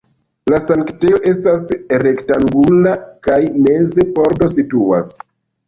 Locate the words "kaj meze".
3.29-4.09